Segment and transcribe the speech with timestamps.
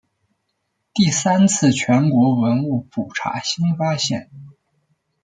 [0.95, 4.31] 第三次全国文物普查新发现。